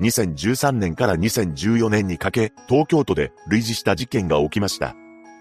[0.00, 4.94] 2013年から2014年にかけ、東京都で類似した事件が起きました。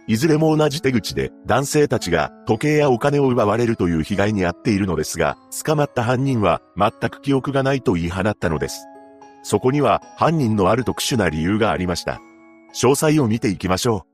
[0.08, 8.88] いずれも同じ手口で男性たちが時計やお金を奪われるという被害に遭っているのですが、捕まった犯人は全く記憶がないと言い放ったのです。
[9.44, 12.20] そこには犯人のある特殊な理由がありました。
[12.74, 14.06] 詳細を見ていきましょ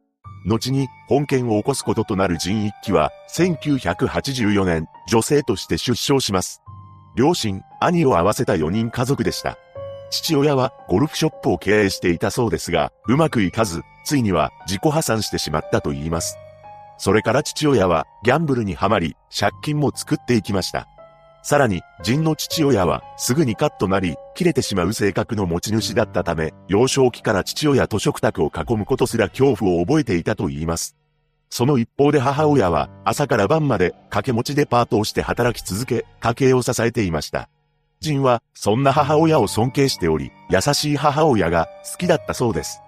[0.46, 0.50] う。
[0.50, 6.62] 後に本件を起こすこととなる人一揆は1984年女性として出生します。
[7.16, 9.58] 両親、兄を合わせた4人家族でした。
[10.16, 16.38] 父親はゴルフショップを経営していたそうですが、うまくいかず、ついには自己破産してしまったと言います。
[16.98, 20.88] それから父親はギャンブルにはまり、借金も作っていきました。
[21.44, 30.96] さらに、人の父親はすぐにカッとなり、切れてしまう性格の持ち主だったため、幼少期から父親と食卓を囲むことすら恐怖を覚えていたと言います。
[31.50, 37.50] その一方で母親は朝から晩まで掛け持ちでパートをして働き続け、家計を支えていました。
[38.06, 42.82] ジンはそんな母親を尊敬しており、優しい母親が好きだったそうです。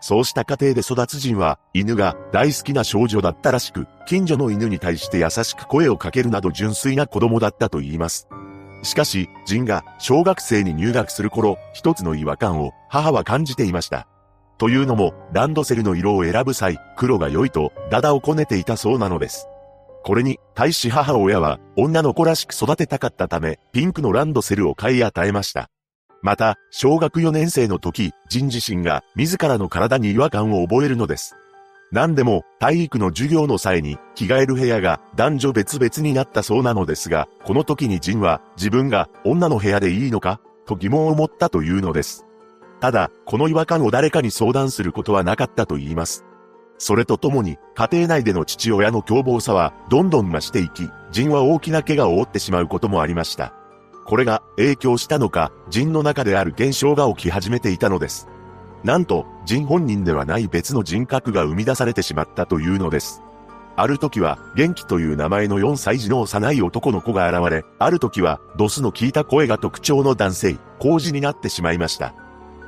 [0.00, 8.28] そうした家庭で育つジンは、犬が大好きな少女だったらしく、近所の犬に対して優しく声をかけるなど純粋な子供だったと言います。
[8.82, 14.06] しかし、ジンが小学生に入学する頃、一つの違和感を母は感じていました。
[14.56, 19.48] というのも、ランドセルの色を選ぶ際、黒が良いと、ダダをこねていたそうなのです。
[20.02, 25.70] これに、大使母親は、女の子らしく育てたかったため、ピンクのランドセルを買い与えました。
[26.22, 31.36] また、小学4年生の時、ジン自身が自らの体に違和感を覚えるのです。
[31.92, 42.26] 何でも、体育の授業の際に着替える部屋が男女別々になったそうなのですが、この時にジンは自分が女の部屋でいいのかと疑問を持ったというのです。
[42.80, 46.24] ただ、この違和感を誰かに相談することはなかったと言います。
[46.80, 53.52] それとともに、家庭内での父親の凶暴さはどんどん増していき、ジンは大きな怪我を負ってしまうこともありました。
[54.06, 58.28] これが影響したのか、人の中である現象が起き始めていたのです。
[58.82, 63.20] なんと、人本人ではない別の人格が生み出されてしまったというのです。
[63.76, 72.14] ある時は、元気という名前の4歳児の幼い男の子が現れ、ある時は、ドスの聞いた声が特徴の男性、工事になってしまいました。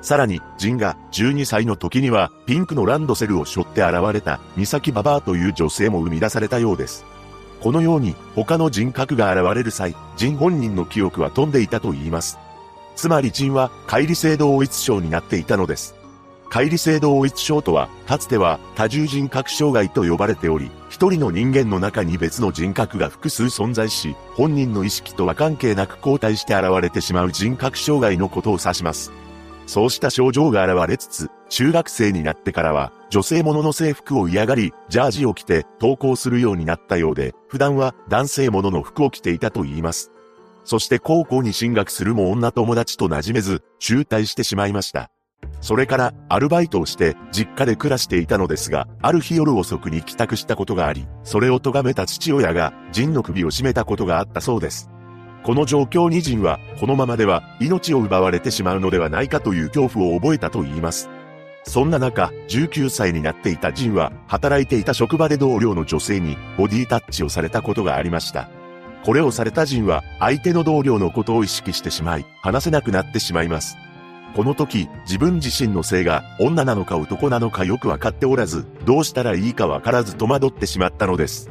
[0.02, 7.04] さらに、ジンが12歳の時には、ピンクのランドセルを背負って現れた、ミサキババアという女性も生み出されたようです。
[7.62, 12.38] このように他の人格が現れる際、人本人の記憶は飛んでいたと言います。
[12.96, 15.94] つまり人は乖離性同一症になっていたのです。
[16.50, 29.12] 乖離性同一症とは、かつては多重人格障害と呼ばれており、一人の人間の中に別の人格が複数存在し、本人の意識とは関係なく交代して現れてしまう人格障害のことを指します。
[29.66, 40.10] そうした症状が現れつつ、中学生になってからは、女性ものの制服を嫌がり、ジャージを着て登校するようになったようで、普段は男性ものの服を着ていたと言います。
[40.64, 45.10] そして高校に進学するも女友達と馴染めず、中退してしまいました。
[45.60, 54.88] それからアルバイトをして実家で暮らしていたのですが、ある日夜遅くに帰宅したことがあり、それを咎めた父親がジンの首を絞めたことがあったそうです。
[55.44, 61.10] この状況にジンは、このままでは命を奪われてしまうのではないかという恐怖を覚えたと言います。
[61.64, 68.48] そんな中、19歳になっていたジンは、働いていた職場で同僚の女性にボディタッチをされたことがありました。
[69.04, 73.76] これをされたジンは、相手の同僚のことを意識してしまい、話せなくなってしまいます。
[74.36, 81.50] この時、自分自身の性が女なのか男なのかよくわかっておらず、どうしたらいいかわからず戸惑ってしまったのです。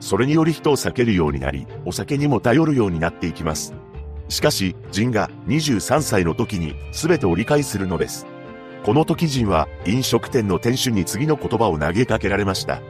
[0.00, 3.74] それにより人を避けるようになり、お酒にも頼るようになっていきます。
[4.28, 8.26] しかし、ジンが23歳の時に全てを理解するのです。
[8.84, 12.80] この時ジンは飲食店の店主に次の言葉を投げかけられました。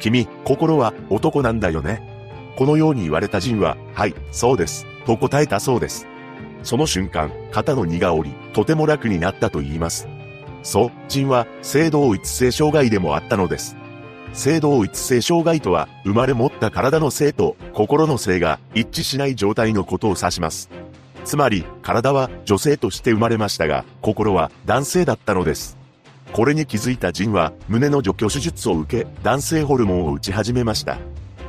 [0.00, 2.54] 君、心は男なんだよね？
[2.56, 6.06] このように言われたジンは、はい、そうです、と答えたそうです。
[6.62, 10.06] その瞬間、肩の荷が下り、とても楽になったと言います。
[10.62, 13.76] そう、ジンは、性同一性障害でもあったのです。
[14.32, 20.70] 性同一性障害とは、生まれ持った体の性と心の性が一致しない状態のことを指します。
[21.24, 25.76] つまり、体は女性として生まれましたが、心は男性だったのです。
[26.32, 30.98] これに気づいたジンは、胸の除去手術を受け、男性ホルモンを打ち始めました。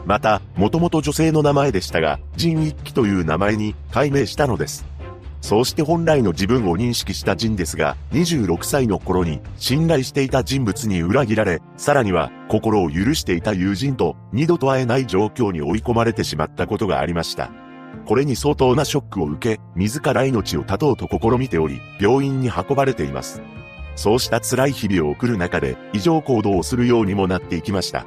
[0.05, 4.85] また、もともと女性の名前でしたが、ジン一騎という名前に改名したのです。
[5.43, 17.51] そうして本来の自分を認識したジンですが、26歳の頃に信頼していた人物に裏切られ、さらには心を許していた友人と二度と会えない状況に追い込まれてしまったことがありました。
[18.05, 23.41] これに相当なショックを受け、自ら命を絶とうと試みており、病院に運ばれています。
[23.97, 28.05] そうした辛い日々を送る中で、異常行動をするようにもなっていきました。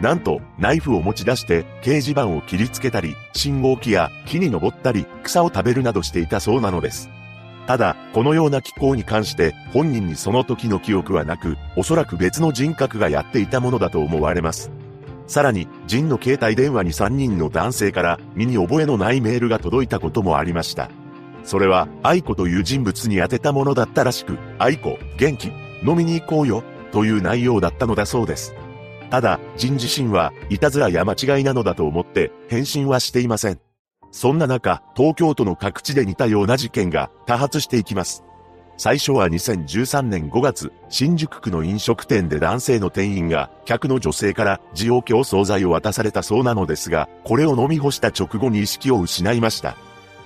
[0.00, 7.10] なんと、ナイフを持ち出して掲示板を切りつけたり、信号機や木に登ったり、草を食べるなどしていたそうなのです。
[7.66, 14.70] ただ、このような気候に関して本人にその時の記憶はなく、おそらく別の人格がやっていたものだと思われます。
[15.26, 20.90] さらに、ジンの携帯電話に3人の男性から身に覚えのないメールが届いたこともありました。
[21.44, 25.52] それは、愛子という人物に宛てたものだったらしく、愛子、元気、
[25.86, 26.62] 飲みに行こうよ、
[26.92, 28.54] という内容だったのだそうです。
[29.14, 33.60] ただ、ジン自身は、いたずらや間違いなのだと思って、返信はしていません。
[34.10, 38.24] そんな中、東京都の各地で似たような事件が多発していきます。
[38.76, 49.76] 最初は2013年5月、新宿区の飲食店で男性の店員が客の女性から需要競争剤を渡されたそうなのですが、これを飲み干した直後に意識を失いました。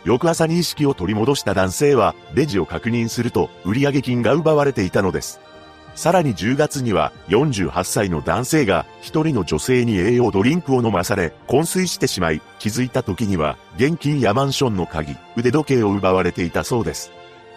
[0.07, 5.41] 翌朝に意識を取り戻した男性は、レジを確認すると、売上金が奪われていたのです。
[5.99, 17.11] さらに10月には、48歳の男性が、一人の女性に栄養ドリンクを飲まされ、昏睡してしまい、気づいた時には、現金やマンションの鍵、腕時計を奪われていたそうです。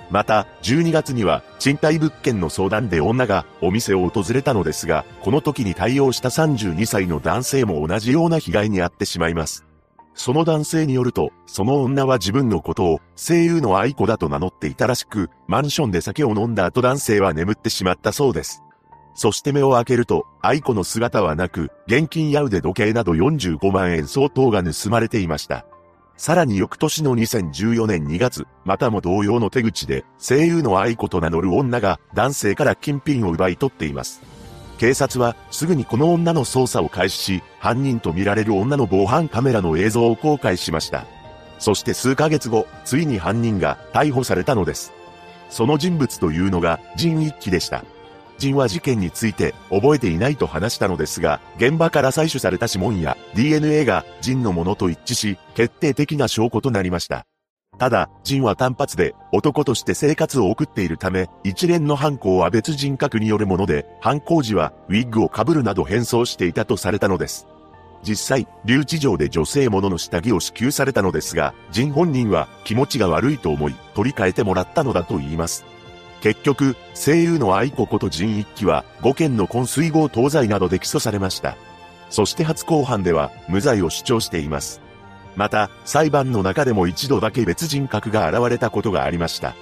[0.09, 9.67] また、12月には、賃貸物件の相談で女がお店を訪れたのですが、この時に対応した32歳の男性も同じような被害に遭ってしまいます。
[10.13, 18.63] その男性によると、その女は自分のことを声優の愛子だと名乗っていたらしく、マンションで酒を飲んだ後男性は眠ってしまったそうです。
[19.13, 25.65] そして目を開けると、愛子の姿はなく、現金や腕時計など45万円相当が盗まれていました。
[26.17, 34.21] さらに翌年の2014年2月、またも同様の手口で、声優の愛子と名乗る女が男性から金品を奪い取っています。
[34.81, 41.05] 警察はすぐにこの女の捜査を開始し、犯人とみられる女の防犯カメラの映像を公開しました。
[41.59, 44.91] そして数ヶ月後、ついに犯人が逮捕されたのです。
[45.51, 47.85] その人物というのが、仁一揆でした。
[48.39, 57.27] 人は事件について覚えていないと話したのですが、現場から採取された指紋や DNA が人のものと一致し、決定的な証拠となりました。
[57.81, 67.47] ただ、ジンは単発で男として生活を送っているため、一連の犯行は別人格によるもので、犯行時はウィッグを被るなど変装していたとされたのです。
[68.03, 75.65] 実際、留置場で女性ものの下着を支給されたのですが、ジン本人は気持ちが悪いと思い、取り替えてもらったのだと言います。
[76.21, 81.57] 結局、声優の愛子こと仁一揆は、5件の昏睡後東西などで起訴されました。
[82.11, 84.81] そして初公判では、無罪を主張しています。
[85.35, 89.55] また、裁判の中でも一度だけ別人格が現れたことがありました。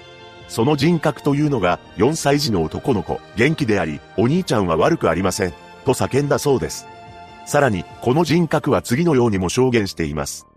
[0.48, 5.54] その人格というのが、4歳児の男の子、元気であり、お兄ちゃんは悪くありません、
[5.86, 6.88] と叫んだそうです。
[7.46, 10.48] さらに、この人格は次のようにも証言しています。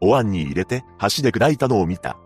[0.00, 2.16] お椀に入れて、箸で砕いたのを見た。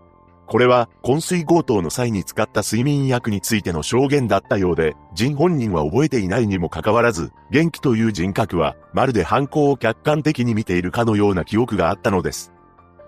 [0.47, 12.53] これは、昏睡強盗の際に使った睡眠薬についての証言だったようで、人本人は覚えていないにもかかわらず、元気という人格は、まるで犯行を客観的に見ているかのような記憶があったのです。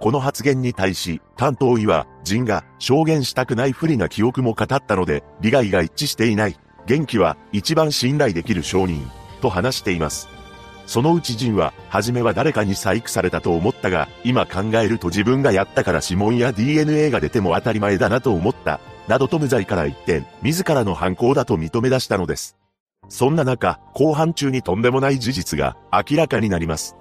[0.01, 6.57] この発言に対し、担当医は、人が証言したくない不利な記憶も語ったので、利害が一致していない。
[6.87, 9.11] 元気は一番信頼できる証人、
[9.41, 10.36] と話しています。
[10.87, 18.81] そのうちジンは、初めは誰かに細工されたと思ったが、今考えると自分がやったから指紋や DNA が出ても当たり前だなと思った。
[19.09, 22.57] などと無罪から一転、自らの犯行だと認め出したのです。
[23.09, 26.97] そんな中、後半中にとんでもない事実が明らかになります。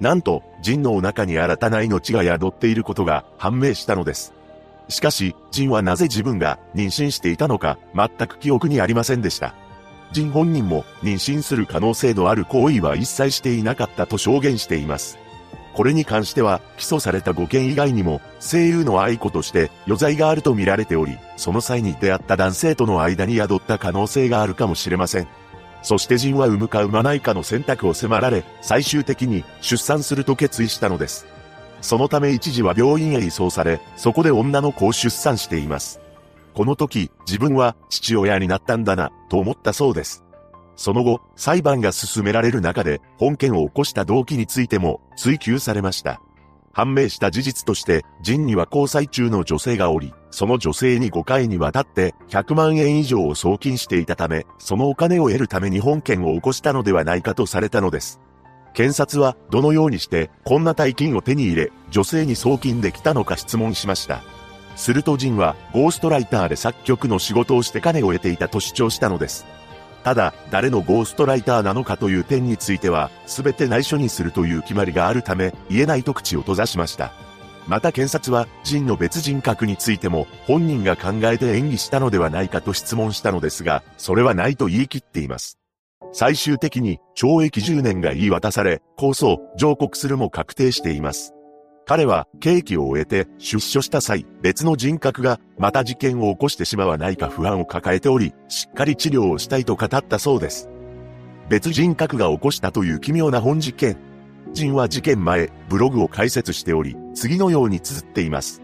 [0.00, 4.34] なんと、ジンのお腹に新たな命が宿っていることが判明したのです。
[4.88, 9.54] しかし、ジンはなぜ自分が妊娠していたのか、全く記憶にありませんでした。
[10.12, 15.18] 人本人も妊娠する可能性のある行為は一切していなかったと証言しています。
[15.74, 25.28] これに関しては、起訴された5件以外にも、声優の愛子として余罪があると見られており、その際に出会った男性との間に宿った可能性があるかもしれません。
[25.82, 31.26] そして人は産むか産まないかの選択を迫られ、最終的に出産すると決意したのです。
[31.82, 36.00] そのため一時は病院へ移送され、そこで女の子を出産しています。
[36.56, 40.24] この時、自分は父親になったんだな、と思ったそうです。
[40.74, 46.22] その後、裁判が進められる中で、本件を起こした動機についても追及されました。
[46.72, 58.18] 判明した事実として、ジンには交際中の女性がおり、その女性に5回にわたって100万円以上を送金していたため、そのお金を得るために本件を起こしたのではないかとされたのです。
[58.72, 64.22] 検察はどのようにしてこんな大金を手に入れ、女性に送金できたのか質問しました。
[64.76, 69.46] するとジンはゴーストライターで作曲の仕事をして金を得ていたと主張したのです。
[70.04, 77.12] ただ、誰のゴーストライターなのかという点については、すべて内緒にするという決まりがあるため、言えないと口を閉ざしました。
[77.66, 85.58] また検察は、ジンの別人格についても、本人が考えて演技したのではないかと質問したのですが、それはないと言い切っています。
[86.12, 91.35] 最終的に、懲役10年が言い渡され、控訴、上告するも確定しています。
[91.88, 100.68] 彼は刑期を終えて出所した際、別の人格がまた事件を起こしてしまわないか不安を抱えており、しっかり治療をしたいと語ったそうです。
[101.48, 103.96] 別人格が起こしたという奇妙な本事件。
[104.52, 108.62] 人は事件前、ブログを開設しており、次のように綴っています。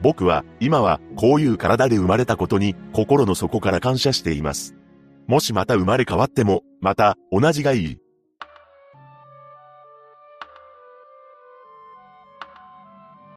[0.00, 4.76] 僕は、今は、こういう体で生まれたことに、心の底から感謝しています。
[5.26, 7.98] もしまた生まれ変わっても、また、同じがいい。